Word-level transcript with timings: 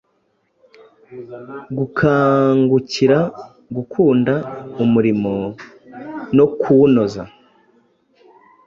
gukangukira 1.77 3.19
gukunda 3.75 4.33
umurimo 4.83 5.33
no 6.37 6.45
kuwunoza 6.59 7.23